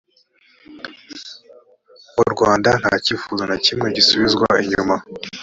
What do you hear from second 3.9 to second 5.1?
gisubizwa inyuma.